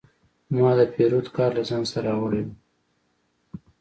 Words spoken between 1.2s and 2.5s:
کارت له ځان سره راوړی و.